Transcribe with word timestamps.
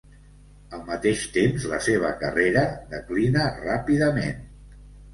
Al 0.77 0.81
mateix 0.87 1.25
temps, 1.35 1.67
la 1.75 1.79
seva 1.89 2.15
carrera 2.23 2.65
declina 2.97 3.49
ràpidament. 3.63 4.47